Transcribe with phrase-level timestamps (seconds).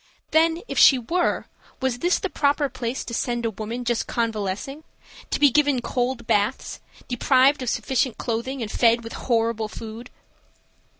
[0.31, 1.45] Then if she were,
[1.79, 4.83] was this the proper place to send a woman just convalescing,
[5.29, 10.09] to be given cold baths, deprived of sufficient clothing and fed with horrible food?